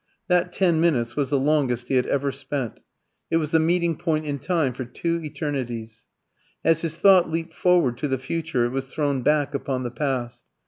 That 0.29 0.51
ten 0.51 0.81
minutes 0.81 1.15
was 1.15 1.29
the 1.29 1.37
longest 1.39 1.89
he 1.89 1.93
had 1.93 2.07
ever 2.07 2.31
spent, 2.31 2.79
it 3.29 3.37
was 3.37 3.51
the 3.51 3.59
meeting 3.59 3.95
point 3.95 4.25
in 4.25 4.39
time 4.39 4.73
for 4.73 4.83
two 4.83 5.21
eternities. 5.23 6.07
As 6.65 6.81
his 6.81 6.95
thought 6.95 7.29
leaped 7.29 7.53
forward 7.53 7.99
to 7.99 8.07
the 8.07 8.17
future 8.17 8.65
it 8.65 8.69
was 8.71 8.91
thrown 8.91 9.21
back 9.21 9.53
upon 9.53 9.83
the 9.83 9.91
past. 9.91 10.43